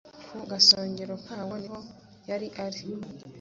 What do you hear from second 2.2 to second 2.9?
yari ari